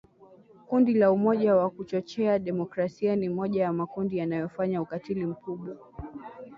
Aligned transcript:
Kundi 0.67 0.93
la 0.93 1.11
Umoja 1.11 1.55
wa 1.55 1.69
Kuchochea 1.69 2.39
Demokrasia 2.39 3.15
ni 3.15 3.29
moja 3.29 3.61
ya 3.63 3.73
makundi 3.73 4.17
yanayofanya 4.17 4.81
ukatili 4.81 5.25
mkubwa 5.25 5.75